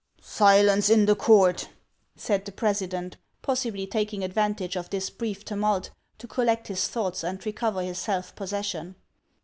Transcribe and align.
"Silence 0.39 0.89
in 0.89 1.05
the 1.05 1.13
court!" 1.15 1.69
said 2.15 2.43
the 2.43 2.51
president, 2.51 3.17
possibly 3.43 3.85
taking 3.85 4.23
advantage 4.23 4.75
of 4.75 4.89
this 4.89 5.11
brief 5.11 5.45
tumult 5.45 5.91
to 6.17 6.25
collect 6.25 6.69
his 6.69 6.87
thoughts 6.87 7.23
and 7.23 7.45
recover 7.45 7.83
his 7.83 7.99
self 7.99 8.33
possession. 8.35 8.95